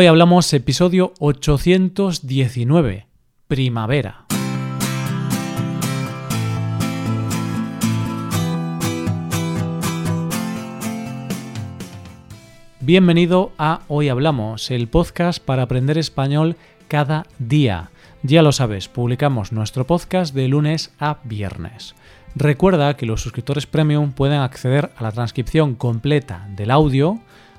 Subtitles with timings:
[0.00, 3.08] Hoy hablamos episodio 819,
[3.48, 4.26] primavera.
[12.78, 16.54] Bienvenido a Hoy Hablamos, el podcast para aprender español
[16.86, 17.90] cada día.
[18.22, 21.96] Ya lo sabes, publicamos nuestro podcast de lunes a viernes.
[22.36, 27.18] Recuerda que los suscriptores premium pueden acceder a la transcripción completa del audio,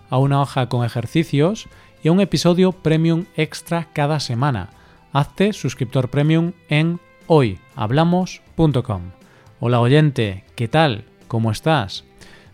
[0.09, 1.67] a una hoja con ejercicios
[2.01, 4.69] y a un episodio premium extra cada semana.
[5.11, 9.01] Hazte suscriptor premium en hoyhablamos.com.
[9.59, 11.05] Hola oyente, ¿qué tal?
[11.27, 12.05] ¿Cómo estás?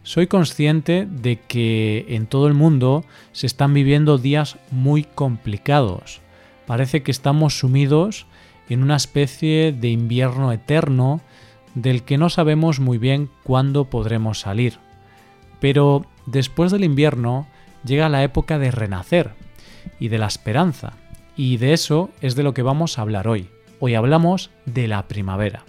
[0.03, 6.21] Soy consciente de que en todo el mundo se están viviendo días muy complicados.
[6.65, 8.25] Parece que estamos sumidos
[8.69, 11.21] en una especie de invierno eterno
[11.75, 14.79] del que no sabemos muy bien cuándo podremos salir.
[15.59, 17.47] Pero después del invierno
[17.85, 19.31] llega la época de renacer
[19.99, 20.93] y de la esperanza,
[21.37, 23.49] y de eso es de lo que vamos a hablar hoy.
[23.79, 25.63] Hoy hablamos de la primavera.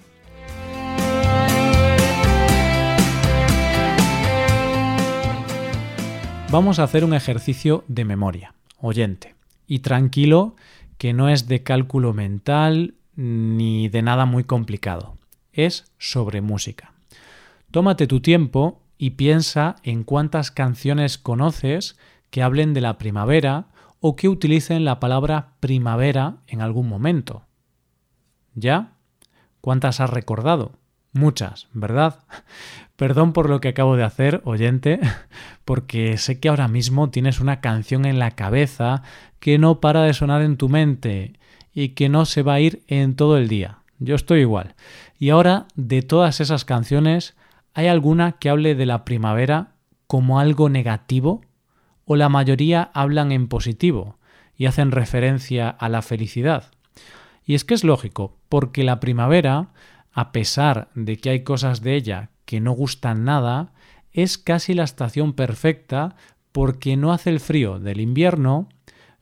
[6.50, 9.34] Vamos a hacer un ejercicio de memoria, oyente,
[9.66, 10.54] y tranquilo
[10.96, 15.16] que no es de cálculo mental ni de nada muy complicado.
[15.52, 16.92] Es sobre música.
[17.70, 21.96] Tómate tu tiempo y piensa en cuántas canciones conoces
[22.36, 27.46] que hablen de la primavera o que utilicen la palabra primavera en algún momento.
[28.54, 28.92] ¿Ya?
[29.62, 30.72] ¿Cuántas has recordado?
[31.14, 32.18] Muchas, ¿verdad?
[32.96, 35.00] Perdón por lo que acabo de hacer, oyente,
[35.64, 39.02] porque sé que ahora mismo tienes una canción en la cabeza
[39.40, 41.40] que no para de sonar en tu mente
[41.72, 43.78] y que no se va a ir en todo el día.
[43.98, 44.74] Yo estoy igual.
[45.18, 47.34] Y ahora, de todas esas canciones,
[47.72, 49.68] ¿hay alguna que hable de la primavera
[50.06, 51.45] como algo negativo?
[52.06, 54.16] ¿O la mayoría hablan en positivo
[54.56, 56.70] y hacen referencia a la felicidad?
[57.44, 59.70] Y es que es lógico, porque la primavera,
[60.12, 63.72] a pesar de que hay cosas de ella que no gustan nada,
[64.12, 66.14] es casi la estación perfecta
[66.52, 68.68] porque no hace el frío del invierno,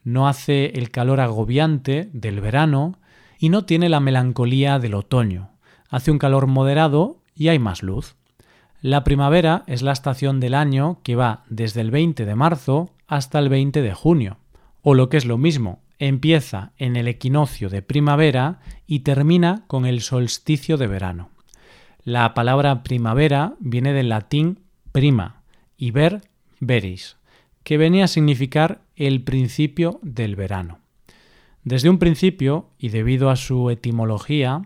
[0.04, 2.98] no hace el calor agobiante del verano
[3.38, 5.50] y no tiene la melancolía del otoño.
[5.88, 8.14] Hace un calor moderado y hay más luz.
[8.84, 13.38] La primavera es la estación del año que va desde el 20 de marzo hasta
[13.38, 14.36] el 20 de junio.
[14.82, 19.86] O lo que es lo mismo, empieza en el equinoccio de primavera y termina con
[19.86, 21.30] el solsticio de verano.
[22.02, 24.60] La palabra primavera viene del latín
[24.92, 25.40] prima
[25.78, 26.20] y ver
[26.60, 27.16] veris,
[27.62, 30.80] que venía a significar el principio del verano.
[31.62, 34.60] Desde un principio, y debido a su etimología,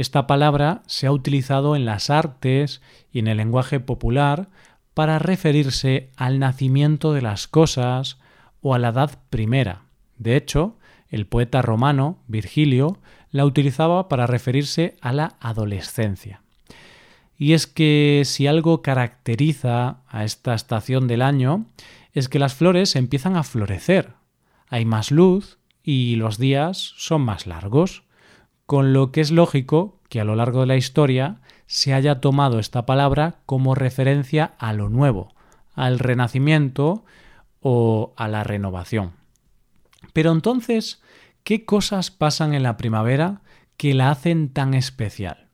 [0.00, 2.80] esta palabra se ha utilizado en las artes
[3.12, 4.48] y en el lenguaje popular
[4.94, 8.18] para referirse al nacimiento de las cosas
[8.62, 9.82] o a la edad primera.
[10.16, 10.76] De hecho,
[11.10, 12.98] el poeta romano Virgilio
[13.30, 16.40] la utilizaba para referirse a la adolescencia.
[17.36, 21.66] Y es que si algo caracteriza a esta estación del año
[22.12, 24.14] es que las flores empiezan a florecer.
[24.68, 28.02] Hay más luz y los días son más largos,
[28.70, 32.60] con lo que es lógico que a lo largo de la historia se haya tomado
[32.60, 35.34] esta palabra como referencia a lo nuevo,
[35.74, 37.04] al renacimiento
[37.58, 39.14] o a la renovación.
[40.12, 41.02] Pero entonces,
[41.42, 43.42] ¿qué cosas pasan en la primavera
[43.76, 45.48] que la hacen tan especial?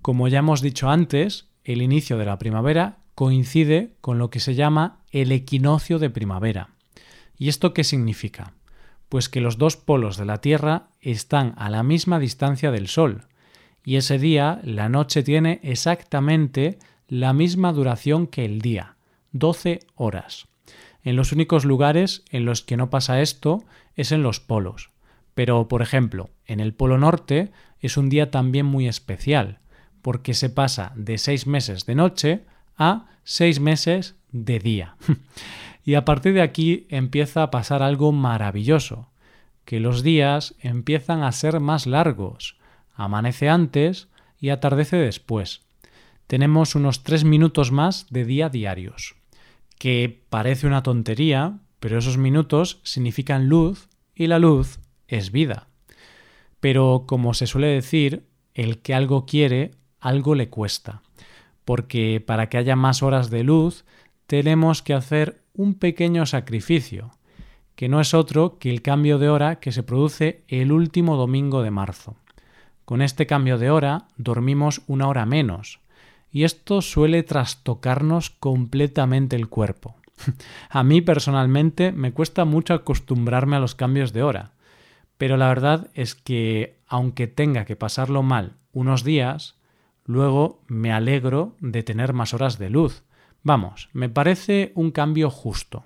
[0.00, 4.54] Como ya hemos dicho antes, el inicio de la primavera coincide con lo que se
[4.54, 6.70] llama el equinoccio de primavera.
[7.36, 8.54] ¿Y esto qué significa?
[9.08, 13.24] Pues que los dos polos de la Tierra están a la misma distancia del Sol,
[13.84, 18.96] y ese día la noche tiene exactamente la misma duración que el día,
[19.32, 20.46] 12 horas.
[21.02, 23.64] En los únicos lugares en los que no pasa esto
[23.94, 24.90] es en los polos.
[25.34, 29.60] Pero, por ejemplo, en el Polo Norte es un día también muy especial,
[30.02, 32.44] porque se pasa de seis meses de noche
[32.76, 34.96] a seis meses de día.
[35.84, 39.08] y a partir de aquí empieza a pasar algo maravilloso,
[39.64, 42.56] que los días empiezan a ser más largos,
[42.94, 44.08] amanece antes
[44.40, 45.62] y atardece después.
[46.26, 49.16] Tenemos unos tres minutos más de día diarios,
[49.78, 55.68] que parece una tontería, pero esos minutos significan luz y la luz es vida.
[56.60, 61.02] Pero como se suele decir, el que algo quiere algo le cuesta,
[61.64, 63.84] porque para que haya más horas de luz
[64.28, 67.12] tenemos que hacer un pequeño sacrificio,
[67.74, 71.62] que no es otro que el cambio de hora que se produce el último domingo
[71.62, 72.18] de marzo.
[72.84, 75.80] Con este cambio de hora dormimos una hora menos,
[76.30, 79.96] y esto suele trastocarnos completamente el cuerpo.
[80.68, 84.52] a mí personalmente me cuesta mucho acostumbrarme a los cambios de hora,
[85.16, 89.56] pero la verdad es que aunque tenga que pasarlo mal unos días,
[90.04, 93.04] luego me alegro de tener más horas de luz.
[93.48, 95.82] Vamos, me parece un cambio justo.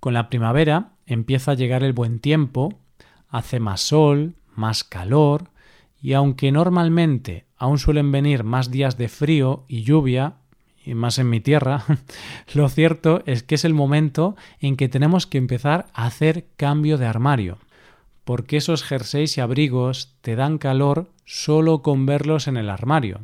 [0.00, 2.78] Con la primavera empieza a llegar el buen tiempo,
[3.28, 5.50] hace más sol, más calor,
[6.00, 10.36] y aunque normalmente aún suelen venir más días de frío y lluvia,
[10.82, 11.84] y más en mi tierra,
[12.54, 16.96] lo cierto es que es el momento en que tenemos que empezar a hacer cambio
[16.96, 17.58] de armario,
[18.24, 23.20] porque esos jerseys y abrigos te dan calor solo con verlos en el armario.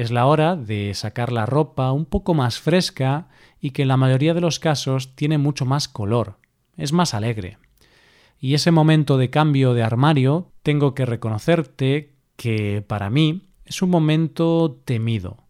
[0.00, 3.28] Es la hora de sacar la ropa un poco más fresca
[3.60, 6.38] y que en la mayoría de los casos tiene mucho más color,
[6.78, 7.58] es más alegre.
[8.38, 13.90] Y ese momento de cambio de armario, tengo que reconocerte que para mí es un
[13.90, 15.44] momento temido,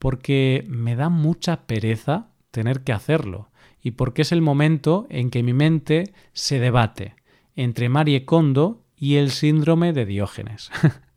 [0.00, 3.50] porque me da mucha pereza tener que hacerlo,
[3.80, 7.14] y porque es el momento en que mi mente se debate
[7.54, 10.72] entre Marie Kondo y el síndrome de Diógenes.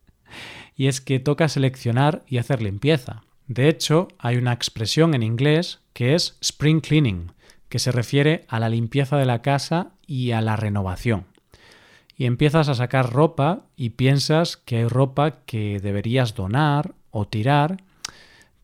[0.77, 3.23] y es que toca seleccionar y hacer limpieza.
[3.47, 7.31] De hecho, hay una expresión en inglés que es spring cleaning,
[7.67, 11.25] que se refiere a la limpieza de la casa y a la renovación.
[12.15, 17.83] Y empiezas a sacar ropa y piensas que hay ropa que deberías donar o tirar,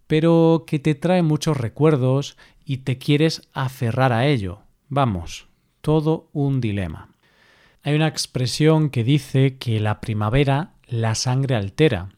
[0.08, 4.60] pero que te trae muchos recuerdos y te quieres aferrar a ello.
[4.90, 5.48] Vamos,
[5.82, 7.10] todo un dilema.
[7.84, 12.10] Hay una expresión que dice que la primavera la sangre altera.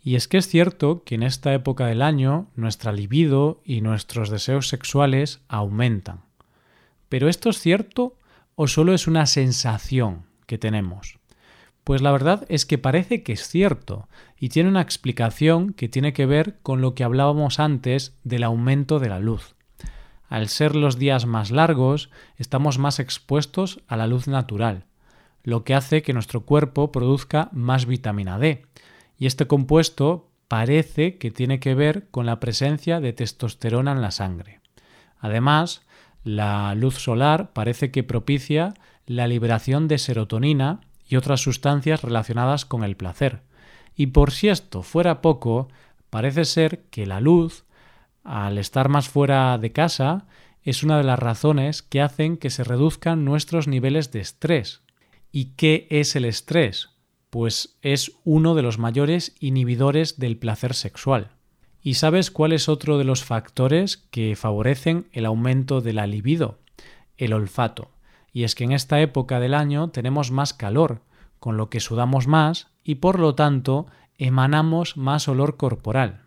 [0.00, 4.30] Y es que es cierto que en esta época del año nuestra libido y nuestros
[4.30, 6.20] deseos sexuales aumentan.
[7.08, 8.16] ¿Pero esto es cierto
[8.54, 11.18] o solo es una sensación que tenemos?
[11.82, 16.12] Pues la verdad es que parece que es cierto y tiene una explicación que tiene
[16.12, 19.56] que ver con lo que hablábamos antes del aumento de la luz.
[20.28, 24.84] Al ser los días más largos, estamos más expuestos a la luz natural,
[25.42, 28.66] lo que hace que nuestro cuerpo produzca más vitamina D.
[29.18, 34.10] Y este compuesto parece que tiene que ver con la presencia de testosterona en la
[34.10, 34.60] sangre.
[35.18, 35.82] Además,
[36.24, 38.74] la luz solar parece que propicia
[39.06, 43.42] la liberación de serotonina y otras sustancias relacionadas con el placer.
[43.96, 45.68] Y por si esto fuera poco,
[46.10, 47.64] parece ser que la luz,
[48.24, 50.26] al estar más fuera de casa,
[50.62, 54.82] es una de las razones que hacen que se reduzcan nuestros niveles de estrés.
[55.32, 56.90] ¿Y qué es el estrés?
[57.30, 61.30] Pues es uno de los mayores inhibidores del placer sexual.
[61.82, 66.58] ¿Y sabes cuál es otro de los factores que favorecen el aumento de la libido?
[67.16, 67.90] El olfato.
[68.32, 71.02] Y es que en esta época del año tenemos más calor,
[71.38, 73.86] con lo que sudamos más y por lo tanto
[74.18, 76.22] emanamos más olor corporal.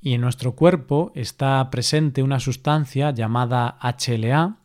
[0.00, 4.58] Y en nuestro cuerpo está presente una sustancia llamada HLA,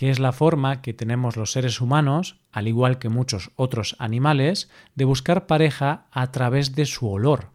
[0.00, 4.70] que es la forma que tenemos los seres humanos, al igual que muchos otros animales,
[4.94, 7.50] de buscar pareja a través de su olor.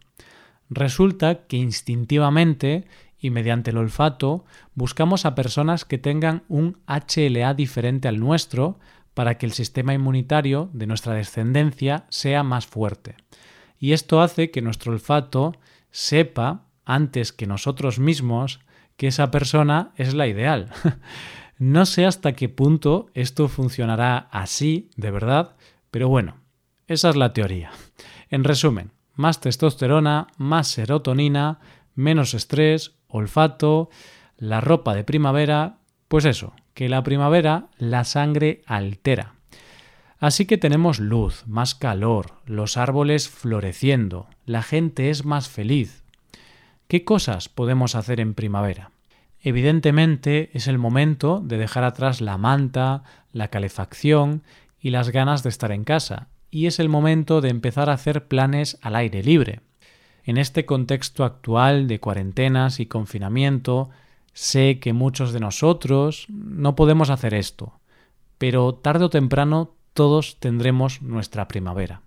[0.70, 2.86] Resulta que instintivamente
[3.18, 4.46] y mediante el olfato
[4.76, 8.78] buscamos a personas que tengan un HLA diferente al nuestro
[9.16, 13.16] para que el sistema inmunitario de nuestra descendencia sea más fuerte.
[13.80, 15.56] Y esto hace que nuestro olfato
[15.90, 18.60] sepa, antes que nosotros mismos,
[18.98, 20.70] que esa persona es la ideal.
[21.58, 25.56] no sé hasta qué punto esto funcionará así, de verdad,
[25.90, 26.38] pero bueno,
[26.88, 27.72] esa es la teoría.
[28.30, 31.60] En resumen, más testosterona, más serotonina,
[31.96, 33.90] menos estrés, olfato,
[34.38, 35.78] la ropa de primavera,
[36.08, 39.36] pues eso, que la primavera la sangre altera.
[40.20, 46.04] Así que tenemos luz, más calor, los árboles floreciendo, la gente es más feliz.
[46.88, 48.92] ¿Qué cosas podemos hacer en primavera?
[49.46, 54.42] Evidentemente es el momento de dejar atrás la manta, la calefacción
[54.80, 58.28] y las ganas de estar en casa y es el momento de empezar a hacer
[58.28, 59.62] planes al aire libre.
[60.24, 63.92] En este contexto actual de cuarentenas y confinamiento,
[64.34, 67.80] sé que muchos de nosotros no podemos hacer esto,
[68.40, 72.02] pero tarde o temprano todos tendremos nuestra primavera.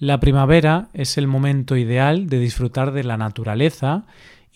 [0.00, 4.06] La primavera es el momento ideal de disfrutar de la naturaleza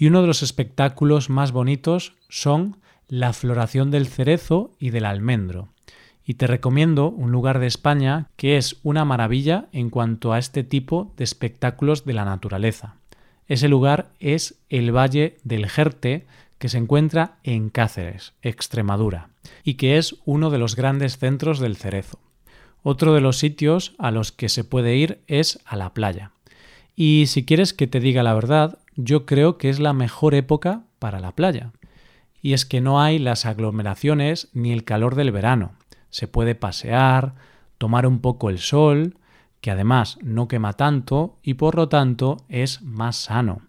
[0.03, 5.69] y uno de los espectáculos más bonitos son la floración del cerezo y del almendro
[6.27, 10.65] y te recomiendo un lugar de España que es una maravilla en cuanto a este
[10.65, 12.97] tipo de espectáculos de la naturaleza.
[13.47, 16.27] Ese lugar es el Valle del Jerte,
[16.59, 19.29] que se encuentra en Cáceres, Extremadura,
[19.63, 22.19] y que es uno de los grandes centros del cerezo.
[22.83, 26.33] Otro de los sitios a los que se puede ir es a la playa.
[26.97, 30.85] Y si quieres que te diga la verdad, yo creo que es la mejor época
[30.99, 31.73] para la playa.
[32.45, 35.73] y es que no hay las aglomeraciones ni el calor del verano.
[36.11, 37.35] Se puede pasear,
[37.79, 39.17] tomar un poco el sol,
[39.61, 43.63] que además no quema tanto y por lo tanto es más sano.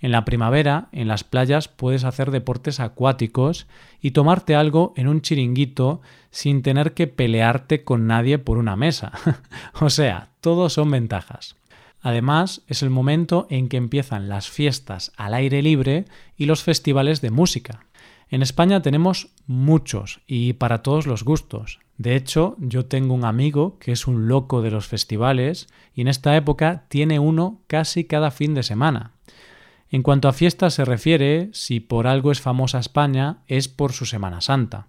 [0.00, 3.66] En la primavera, en las playas puedes hacer deportes acuáticos
[4.00, 6.00] y tomarte algo en un chiringuito
[6.30, 9.12] sin tener que pelearte con nadie por una mesa.
[9.80, 11.56] o sea, todos son ventajas.
[12.02, 17.20] Además, es el momento en que empiezan las fiestas al aire libre y los festivales
[17.20, 17.86] de música.
[18.30, 21.80] En España tenemos muchos y para todos los gustos.
[21.98, 26.08] De hecho, yo tengo un amigo que es un loco de los festivales y en
[26.08, 29.12] esta época tiene uno casi cada fin de semana.
[29.90, 34.06] En cuanto a fiestas se refiere, si por algo es famosa España es por su
[34.06, 34.86] Semana Santa,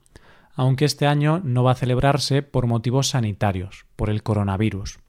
[0.53, 4.99] aunque este año no va a celebrarse por motivos sanitarios, por el coronavirus.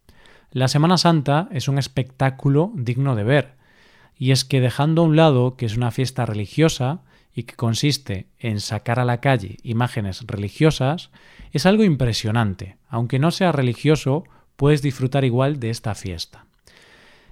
[0.54, 3.54] La Semana Santa es un espectáculo digno de ver,
[4.18, 7.00] y es que dejando a un lado que es una fiesta religiosa
[7.34, 11.10] y que consiste en sacar a la calle imágenes religiosas,
[11.52, 12.76] es algo impresionante.
[12.90, 14.24] Aunque no sea religioso,
[14.56, 16.44] puedes disfrutar igual de esta fiesta.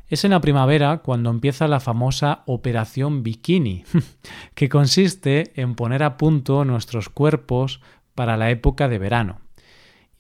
[0.08, 3.84] Es en la primavera cuando empieza la famosa Operación Bikini,
[4.54, 7.82] que consiste en poner a punto nuestros cuerpos
[8.14, 9.40] para la época de verano.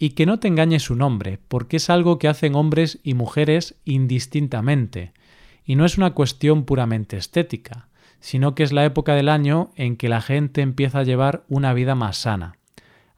[0.02, 3.76] Y que no te engañe su nombre, porque es algo que hacen hombres y mujeres
[3.84, 5.12] indistintamente,
[5.62, 7.88] y no es una cuestión puramente estética,
[8.18, 11.74] sino que es la época del año en que la gente empieza a llevar una
[11.74, 12.56] vida más sana.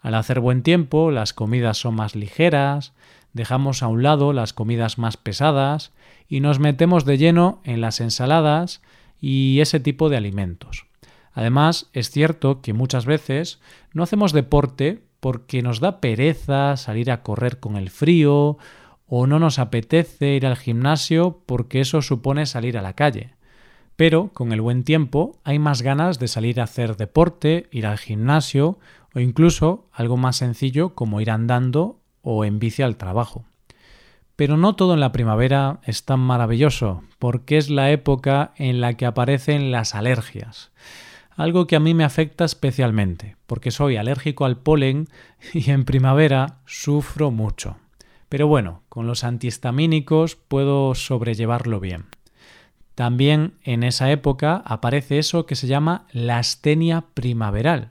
[0.00, 2.94] Al hacer buen tiempo, las comidas son más ligeras,
[3.32, 5.92] dejamos a un lado las comidas más pesadas
[6.28, 8.82] y nos metemos de lleno en las ensaladas
[9.20, 10.86] y ese tipo de alimentos.
[11.32, 13.60] Además, es cierto que muchas veces
[13.92, 18.58] no hacemos deporte porque nos da pereza salir a correr con el frío
[19.06, 23.36] o no nos apetece ir al gimnasio porque eso supone salir a la calle.
[23.94, 27.98] Pero con el buen tiempo hay más ganas de salir a hacer deporte, ir al
[27.98, 28.80] gimnasio
[29.14, 33.44] o incluso algo más sencillo como ir andando o en bici al trabajo.
[34.34, 38.94] Pero no todo en la primavera es tan maravilloso, porque es la época en la
[38.94, 40.72] que aparecen las alergias.
[41.36, 45.08] Algo que a mí me afecta especialmente, porque soy alérgico al polen
[45.52, 47.76] y en primavera sufro mucho.
[48.28, 52.06] Pero bueno, con los antihistamínicos puedo sobrellevarlo bien.
[52.94, 57.90] También en esa época aparece eso que se llama la astenia primaveral,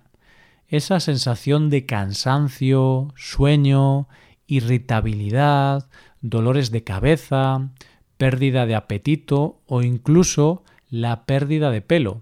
[0.68, 4.08] esa sensación de cansancio, sueño,
[4.48, 5.90] irritabilidad,
[6.22, 7.70] dolores de cabeza,
[8.18, 12.22] pérdida de apetito o incluso la pérdida de pelo.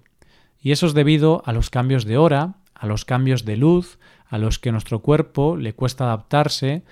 [0.62, 4.38] Y eso es debido a los cambios de hora, a los cambios de luz, a
[4.38, 6.84] los que nuestro cuerpo le cuesta adaptarse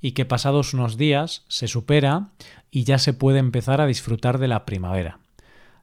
[0.00, 2.28] y que pasados unos días se supera
[2.70, 5.18] y ya se puede empezar a disfrutar de la primavera.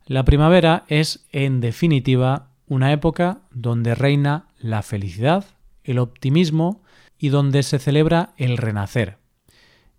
[0.06, 5.46] La primavera es, en definitiva, una época donde reina la felicidad,
[5.84, 6.82] el optimismo
[7.18, 9.18] y donde se celebra el renacer.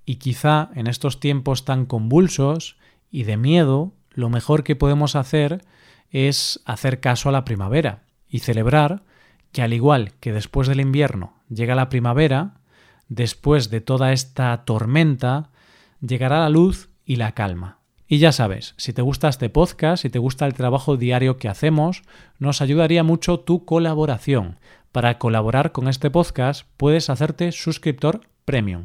[0.04, 2.76] Y quizá en estos tiempos tan convulsos
[3.10, 5.64] y de miedo, lo mejor que podemos hacer
[6.14, 9.02] es hacer caso a la primavera y celebrar
[9.50, 12.60] que al igual que después del invierno llega la primavera,
[13.08, 15.50] después de toda esta tormenta,
[16.00, 17.80] llegará la luz y la calma.
[18.06, 21.48] Y ya sabes, si te gusta este podcast, si te gusta el trabajo diario que
[21.48, 22.04] hacemos,
[22.38, 24.60] nos ayudaría mucho tu colaboración.
[24.92, 28.84] Para colaborar con este podcast puedes hacerte suscriptor premium.